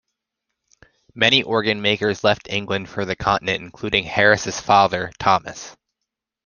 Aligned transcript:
Many 1.13 1.43
organ 1.43 1.83
makers 1.83 2.23
left 2.23 2.47
England 2.49 2.89
for 2.89 3.05
the 3.05 3.15
continent, 3.15 3.61
including 3.61 4.03
Harris' 4.03 4.59
father, 4.59 5.11
Thomas. 5.19 5.75